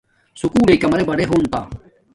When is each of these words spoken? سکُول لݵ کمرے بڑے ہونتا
سکُول 0.39 0.63
لݵ 0.67 0.77
کمرے 0.81 1.03
بڑے 1.09 1.25
ہونتا 1.29 1.59